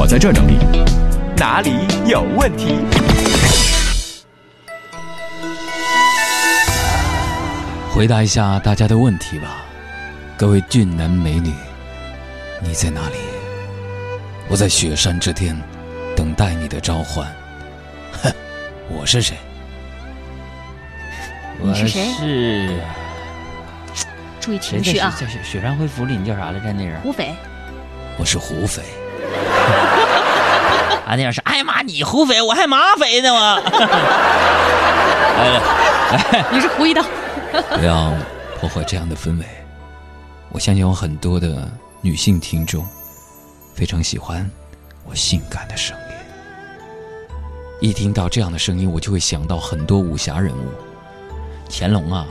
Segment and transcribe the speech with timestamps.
[0.00, 0.56] 我在这整理。
[1.36, 1.72] 哪里
[2.06, 2.76] 有问题？
[7.92, 9.56] 回答一下大家的问题吧，
[10.36, 11.52] 各位俊男美女，
[12.62, 13.16] 你在哪里？
[14.46, 15.60] 我在雪山之巅，
[16.14, 17.26] 等待你的召唤。
[18.22, 18.32] 哼，
[18.88, 19.36] 我是谁？
[21.60, 22.04] 你是谁
[23.90, 24.04] 我是
[24.38, 25.12] 注意谁情绪啊！
[25.18, 26.72] 在雪雪雪山恢复里，你叫啥来着？
[26.72, 27.34] 那人胡斐，
[28.16, 28.84] 我是胡斐。
[31.08, 33.40] 啊，那样是，哎呀妈，你胡肥，我还马肥呢我。
[35.38, 37.02] 哎， 你是胡一刀。
[37.78, 38.12] 不要
[38.60, 39.46] 破坏这样的氛围。
[40.50, 41.66] 我相信有很多的
[42.02, 42.86] 女性听众
[43.74, 44.46] 非常喜欢
[45.06, 46.04] 我性感的声音。
[47.88, 50.68] 一听到这样的声音，我就会想到很多武侠人物，
[51.70, 52.26] 乾隆啊，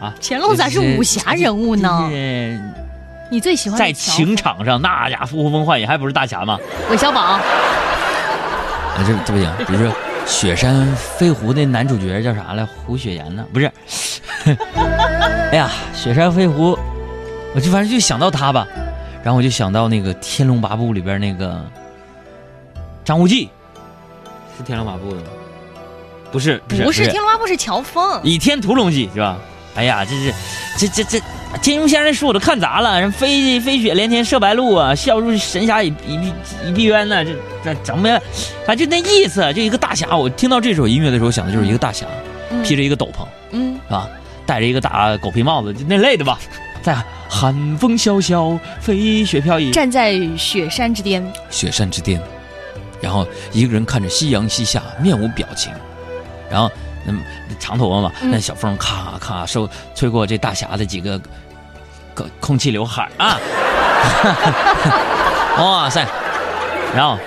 [0.00, 2.08] 啊，乾隆咋是武侠人物呢
[3.30, 6.58] 你最喜欢在情场上，那家呼风唤雨，还不是大侠吗？
[6.90, 7.40] 韦小宝，啊，
[8.98, 9.50] 这这不行。
[9.66, 9.90] 比如说
[10.26, 12.64] 《雪山飞狐》那男主角叫啥来？
[12.64, 13.44] 胡雪岩呢？
[13.52, 13.70] 不是。
[15.50, 16.76] 哎呀，《雪山飞狐》，
[17.54, 18.66] 我就反正就想到他吧，
[19.22, 21.64] 然后我就想到那个《天龙八部》里边那个
[23.04, 23.48] 张无忌，
[24.56, 25.28] 是《天龙八部》的吗？
[26.30, 28.20] 不是，不是，不是《天龙八部》是乔峰。
[28.22, 29.38] 倚天屠龙记是吧？
[29.76, 30.34] 哎呀，这是
[30.76, 31.20] 这这这
[31.62, 36.32] 金庸先生的书我都看砸了，人飞飞雪连天射白鹿啊，笑入神峡已已毕
[36.66, 38.22] 已毕渊呢，这这整不明白，
[38.66, 40.14] 反正就那意思，就一个大侠。
[40.16, 42.06] 我听到这首音乐的时候，想的就是一个大侠，
[42.62, 44.08] 披着一个斗篷，嗯，是吧？
[44.44, 46.38] 戴着一个大狗皮帽子，就那类的吧。
[46.82, 46.94] 在
[47.30, 52.20] 寒风萧萧，飞雪飘逸，站在雪山之巅，雪山之巅，
[53.00, 55.72] 然后一个人看着夕阳西下，面无表情，
[56.50, 56.70] 然后
[57.06, 57.18] 嗯
[57.58, 58.30] 长头发嘛，嗯。
[58.30, 61.18] 那小风咔咔收吹过这大侠的几个
[62.14, 63.38] 空空气刘海啊，
[65.58, 66.06] 哇塞，
[66.94, 67.18] 然后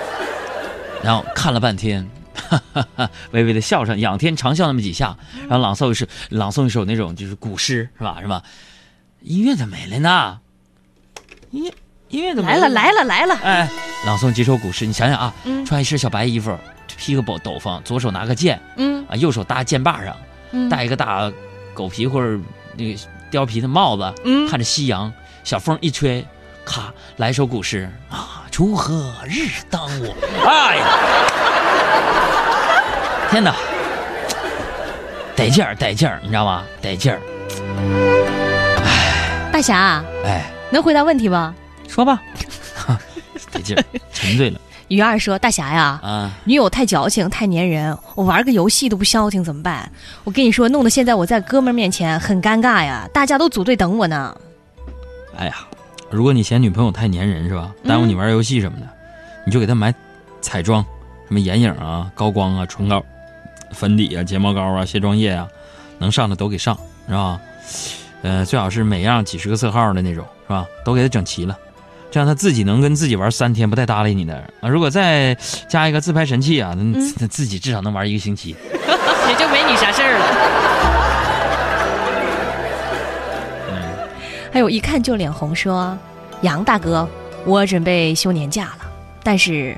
[1.03, 2.07] 然后看了半天。
[2.49, 5.17] 哈哈哈，微微的笑上，仰天长啸那么几下，
[5.49, 8.20] 然后朗诵一首朗诵一首那种就是古诗，是吧？
[8.21, 8.42] 是吧？
[9.21, 10.39] 音乐怎么没了呢？
[11.52, 11.73] 音乐
[12.08, 13.69] 音乐怎么没来了来了来了，哎，
[14.05, 16.58] 朗诵几首古诗，你想想啊，嗯穿一身小白衣服，
[16.95, 20.15] 披个斗斗篷，左手拿个剑嗯啊，右手搭剑把上，
[20.52, 21.30] 嗯，戴一个大
[21.73, 22.39] 狗皮或者
[22.77, 22.99] 那个
[23.32, 24.48] 貂皮的帽子，嗯。
[24.49, 25.11] 看着夕阳，
[25.43, 26.26] 小风一吹，
[26.65, 30.15] 咔来一首古诗啊，锄禾日当午，
[30.45, 30.86] 哎呀，
[33.30, 33.54] 天哪，
[35.36, 36.64] 得劲儿得劲儿，你知道吗？
[36.82, 37.20] 得劲儿，
[38.83, 41.54] 哎大侠哎，能回答问题吗？
[41.87, 42.21] 说吧，
[43.52, 43.83] 得劲儿，
[44.14, 46.31] 沉醉了于二说：“大侠呀，啊。
[46.45, 49.92] 女友太矫情，太粘人，我玩个游戏都不消停，怎么办？
[50.23, 54.36] 我跟你说，弄得现在我在哥们儿面前很尴尬呀，大家都组队等我呢。
[55.36, 55.55] 哎呀，
[56.09, 57.73] 如果你嫌女朋友太粘人是吧？
[57.83, 58.87] 耽误你玩游戏什么的，
[59.45, 59.93] 你就给她买
[60.42, 60.81] 彩妆，
[61.27, 63.04] 什么眼影啊、高光啊、唇膏、
[63.71, 65.48] 粉底啊、睫毛膏啊、卸妆液啊，
[65.98, 66.77] 能上的都给上，
[67.08, 67.39] 是吧？
[68.23, 70.65] 呃，最好是每样几十个色号的那种，是吧？
[70.86, 71.58] 都给她整齐了，
[72.09, 74.69] 这样他自己能跟自己玩三天不带搭理你的啊。
[74.69, 75.35] 如果再
[75.67, 78.55] 加一个自拍神器啊，那那自己至少能玩一个星期。
[79.29, 80.25] 也就没你啥事儿了。
[84.53, 85.95] 还有一看就脸红说
[86.41, 87.07] ：“杨大哥，
[87.45, 88.87] 我准备休年假了，
[89.21, 89.77] 但是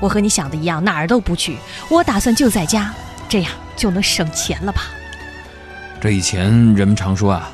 [0.00, 1.56] 我和你想的一样，哪儿都不去，
[1.88, 2.92] 我打算就在家，
[3.28, 4.82] 这样就能省钱了吧
[6.00, 7.50] 这以前人们常说啊，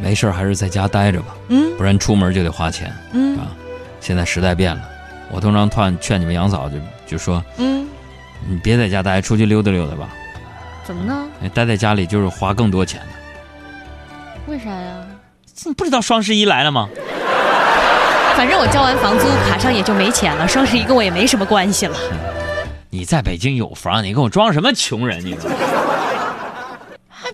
[0.00, 3.48] 没事儿还是在家待着吧，？”嗯不然出门就得花钱嗯啊。
[4.00, 4.82] 现在时代变了，
[5.30, 7.86] 我通常劝劝你们杨嫂就就说，嗯，
[8.48, 10.08] 你别在家待，出去溜达溜达吧。
[10.84, 11.28] 怎么呢？
[11.42, 14.52] 哎待在家里就是花更多钱的。
[14.52, 14.96] 为啥呀？
[15.64, 16.88] 你不知道双十一来了吗？
[18.36, 21.96] 反正我交完房租，卡上也就没钱了，双十一跟我也没什么关系了。
[22.88, 25.22] 你在北京有房，你跟我装什么穷人？
[25.24, 25.40] 你还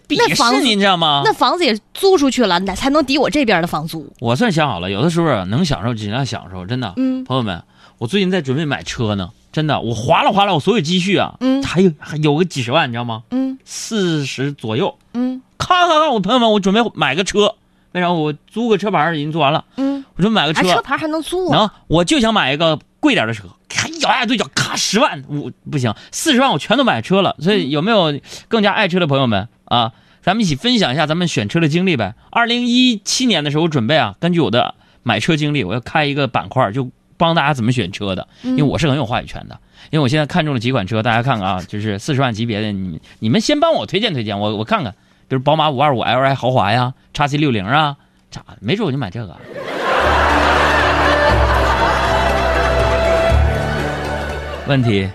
[0.09, 1.23] 鄙那房子视你，你知道吗？
[1.25, 4.13] 那房子也租出去了，那才能抵我这边的房租。
[4.21, 6.93] 我算想好了，有的时候啊，能享受尽量享受，真的。
[6.97, 7.63] 嗯朋友们，
[7.99, 13.23] 我最近在准备买车呢，真的，我划拉划拉我所有积蓄啊，嗯还有还有个几十万，你知道吗？
[13.31, 17.55] 嗯四十左右，嗯咔咔咔，我朋友们，我准备买个车，
[17.93, 18.13] 为啥？
[18.13, 21.57] 我租个车牌已经租完了，嗯，我准备买个啊，车，车牌还能租啊？
[21.59, 27.35] 能，我就想买一个贵点的车，咔一咬牙对脚，咔十万，我不行，四十万我全都买车了。
[27.41, 29.93] 所以有没有更加爱车的朋友们啊？
[30.23, 32.17] 咱们一起分享一下咱们选车的经历呗。
[32.31, 34.75] 二零一七年的时候，我准备啊，根据我的
[35.05, 39.57] 买车经历，我要开一个板块，就帮大家怎么选车的，因为我是很有话语权的。
[39.91, 44.93] 因为我现在看中了几款车，大家看看啊，就是四十万级别的，你你们先帮我推荐推荐，我我看看，
[45.29, 47.97] 比如宝马五二五 Li 豪华呀，叉 C 六零啊，
[48.33, 49.37] 咋没准我就买这个。
[54.67, 55.09] 问题，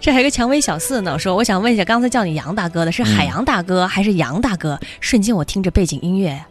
[0.00, 4.80] 这还有个蔷薇小四呢，说我想问一下，刚才叫你杨大哥的是海洋大哥还是杨大哥？
[5.00, 6.42] 瞬间我听着背景音乐，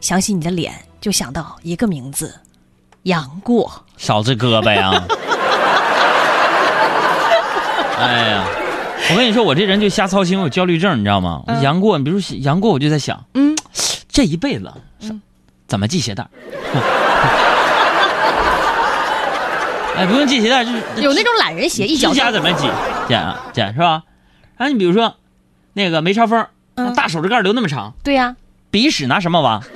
[0.00, 2.34] 想起你的脸，就想到一个名字，
[3.04, 3.72] 杨过。
[3.96, 4.92] 嫂子胳膊呀！
[7.98, 8.44] 哎呀，
[9.10, 11.42] 我跟你说，我这人就瞎操心，我有焦虑症，你知道吗？
[11.46, 13.56] 嗯杨过，你比如说杨过，我就在想，嗯，
[14.10, 14.70] 这一辈子，
[15.00, 15.22] 嗯
[15.66, 16.28] 怎么系鞋带儿？
[19.96, 22.68] 哎，不用系鞋带，就是有那种懒人鞋，一脚指甲怎么系？
[23.08, 24.02] 剪啊剪是吧？
[24.58, 25.16] 啊，你比如说，
[25.72, 26.46] 那个梅超风，
[26.76, 28.36] 嗯大手指盖留那么长，对呀、
[28.70, 29.60] 鼻屎拿什么挖？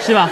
[0.00, 0.28] 是吧？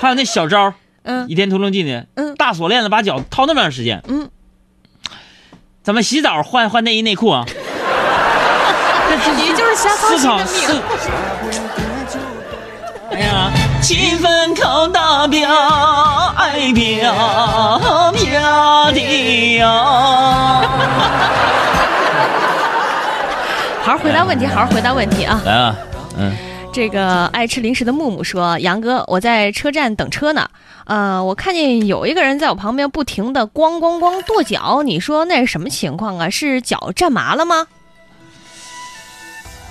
[0.00, 0.68] 还有那小招儿，
[1.04, 4.28] 《嗯倚天屠龙记》里，嗯大锁链子把脚掏那么长时间，嗯，
[5.82, 7.44] 怎么洗澡换换内衣内裤啊？
[9.36, 10.68] 你就是瞎操思考心
[13.80, 15.48] 七分靠打表，
[16.36, 19.68] 爱表表的呀。
[23.82, 25.40] 好好回答问题，好好回答问题啊！
[25.46, 25.74] 来啊，
[26.18, 26.36] 嗯，
[26.72, 30.46] 这个爱吃零食的木木说：“杨哥，我在车站等车呢，
[30.84, 36.28] 呃，我看见有一个人在我旁边不停的咣咣咣跺脚，你说那是什么情况啊？
[36.28, 37.66] 是脚站麻了吗？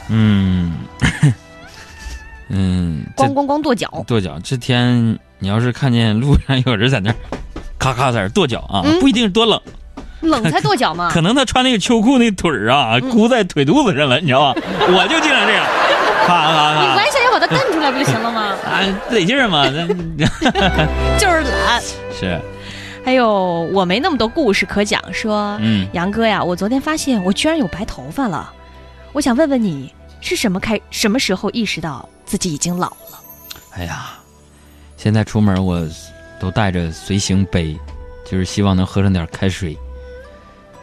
[0.09, 0.66] 嗯，
[2.49, 4.37] 嗯，咣咣咣跺脚，跺脚。
[4.43, 7.15] 这天你要是看见路上有人在那儿
[7.77, 9.59] 咔咔在那儿跺脚啊，嗯不一定是多冷，
[10.21, 11.09] 冷才跺脚嘛？
[11.13, 14.61] 可能他穿那个秋裤那腿儿啊嗯箍在腿肚子上了，你知道吧？
[14.87, 15.65] 我就经常这样，
[16.25, 18.55] 咔咔咔你完全要把它蹬出来不就行了吗？
[18.65, 19.85] 啊，得劲儿嘛，那
[21.19, 21.81] 就是懒。
[22.19, 22.39] 是，
[23.05, 28.49] 还有我没那么多故事可讲，说嗯，杨哥呀，我昨天发现我居然有白头发了，
[29.13, 33.19] 我想问问你是什么开什么时候意识到自己已经老了？
[33.73, 34.11] 哎呀，
[34.97, 35.87] 现在出门我
[36.39, 37.77] 都带着随行杯，
[38.25, 39.77] 就是希望能喝上点开水，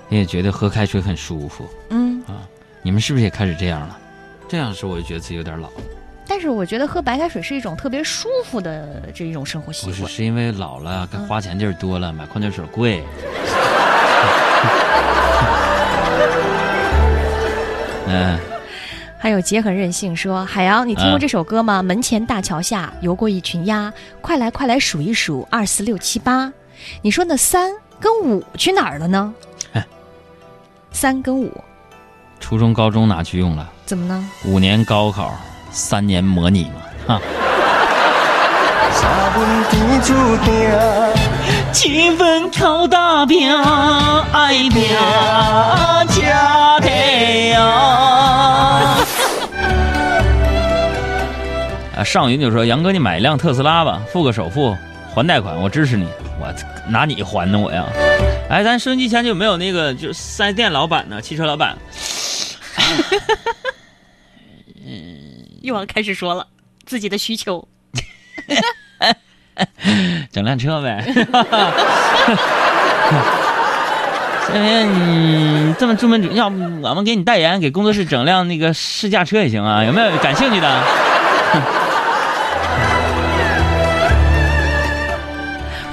[0.08, 1.68] 你也觉得喝开水很舒服。
[1.90, 2.46] 嗯啊，
[2.82, 3.98] 你们是不是也开始这样了？
[4.48, 5.74] 这样是我就觉得自己有点老了，
[6.28, 10.14] 但是我觉得喝白开水是一种特别舒服的这一种生活习惯不是。
[10.16, 13.02] 是因为老了，该花钱地儿多了，买矿泉水贵。
[18.06, 18.38] 嗯，
[19.24, 21.82] 还有杰很任性说：“海洋，你听过嗯这首歌吗？
[21.82, 23.90] 门前大桥下游过一群鸭，
[24.20, 26.52] 快来快来数一数，二四六七八。
[27.00, 29.32] 你说那三跟五去哪儿了呢
[29.72, 29.82] 哎？
[30.92, 31.50] 三跟五
[32.38, 33.66] 初中、高中哪去用了？
[33.86, 34.28] 怎么呢？
[34.44, 35.32] 五年高考，
[35.70, 37.18] 三年模拟嘛，哈。
[38.92, 40.12] 三分天注
[40.44, 40.52] 定，
[41.72, 43.50] 七分靠打拼，
[44.34, 44.86] 爱拼
[46.10, 46.90] 家的
[47.48, 47.70] 呀。
[51.96, 54.76] 啊，尚云就说：“杨哥，你买一辆特斯拉吧，付个首付，
[55.14, 56.08] 还贷款，我支持你。
[56.40, 56.52] 我
[56.88, 57.84] 拿你还呢，我呀。
[58.50, 61.22] 哎，咱收音机前就有没有那个就是四 S 店老板呢？
[61.22, 61.76] 汽车老板，
[65.62, 66.44] 又要开始说了
[66.84, 67.66] 自己的需求。
[70.32, 71.04] 整辆车呗。
[74.46, 79.84] 行行，你这么专门主，要不我们给你代言，给工作室整辆那个试驾车也行啊？
[79.84, 80.82] 有没有感兴趣的？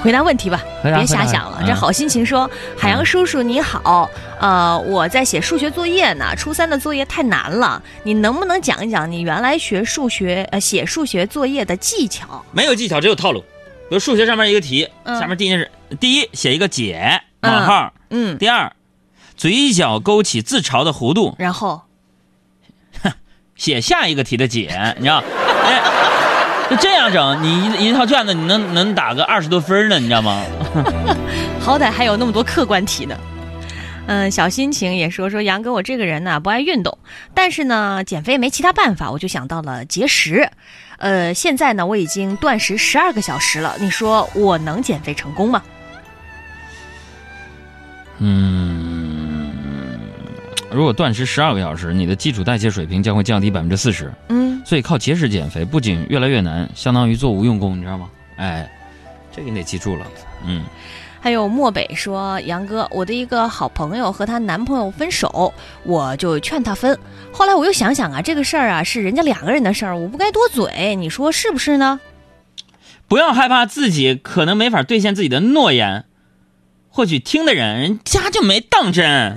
[0.03, 1.61] 回答问题吧，别瞎想了。
[1.65, 12.43] 这好心情说：“海洋叔叔你好，呃，我在写数学作业呢，初三的作业太难了，你能不能讲一讲你原来学数学呃写数学作业的技巧？
[12.51, 13.41] 没有技巧，只有套路。
[13.89, 18.73] 比如数学上面一个题，嗯下面第一件事，第一写一个解冒号，嗯，第二
[19.37, 21.81] 嘴角勾起自嘲的弧度，然后
[23.55, 25.23] 写下一个题的解，你知道？
[25.63, 25.79] 哎，
[26.71, 30.41] 就这样整，你一一套卷子你能能打个二十多分呢，你知道吗？
[31.59, 33.17] 好歹还有那么多客观题呢。”
[34.07, 36.97] 嗯，小心情也说说杨哥，我这个人呢不爱运动，
[37.33, 40.49] 但是呢减肥没其他办法，我就想到了节食。
[40.97, 45.61] 呃，现在呢我已经断食十二个小时了，你说我能减肥成功吗？
[48.19, 49.51] 嗯，
[50.71, 54.11] 如果断食十二个小时，你的基础代谢水平将会降低百分之四十。
[54.29, 58.09] 嗯，所以靠节食减肥不仅越来越难，相当于做无用功，你知道吗？
[58.37, 58.71] 哎，
[59.35, 60.07] 这个你得记住了。
[60.45, 60.63] 嗯，
[61.19, 66.97] 还有漠北说：“杨哥，我的一个好朋友和她男朋友分手，我就劝她分。
[67.33, 71.99] 后来我又想想啊，这个事儿啊是人家两个人的事儿，我不该多嘴，你说是不是呢？
[73.09, 76.05] 不要害怕自己可能没法兑现自己的诺言，
[76.87, 79.35] 或许听的人人家就没当真。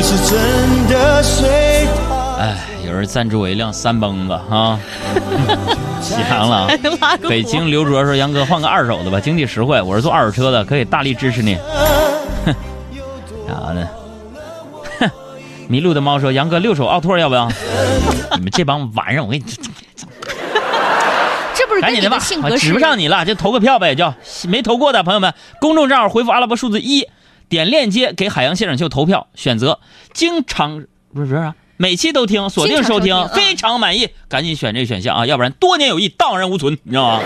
[0.00, 2.36] 你是真的随他。
[2.38, 4.80] 哎，有人赞助我一辆三蹦子啊，
[6.00, 7.18] 启 航了啊。
[7.28, 9.78] 北京刘卓说：“杨哥换个二手的吧，经济实惠。
[9.82, 11.54] 我是做二手车的，可以大力支持你。
[12.46, 12.54] ”哼，
[13.46, 13.86] 啥呢？
[15.00, 15.10] 哼，
[15.68, 17.46] 迷路的猫说：“杨哥六手奥拓要不要？”
[18.36, 19.44] 你们这帮玩意儿，我跟你
[21.54, 22.18] 这不是赶紧的吧
[22.58, 24.10] 指不上你了，就投个票呗，就
[24.48, 27.06] 没投过的朋友们，公众账号回复阿拉伯数字一，
[27.50, 29.80] 点链接给海洋现场秀投票，选择
[30.14, 37.22] 经常不是不是啊，每期都听，锁定收听，非常满意，赶紧选这个选项啊，要不然多年有益荡然无存，你知道吗？